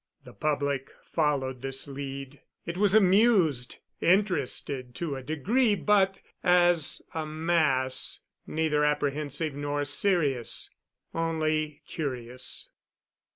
The 0.23 0.33
public 0.33 0.89
followed 1.03 1.61
this 1.61 1.87
lead. 1.87 2.41
It 2.65 2.75
was 2.75 2.95
amused, 2.95 3.75
interested 4.01 4.95
to 4.95 5.15
a 5.15 5.21
degree; 5.21 5.75
but, 5.75 6.21
as 6.43 7.03
a 7.13 7.27
mass, 7.27 8.19
neither 8.47 8.83
apprehensive 8.83 9.53
nor 9.53 9.83
serious 9.85 10.71
only 11.13 11.83
curious. 11.85 12.71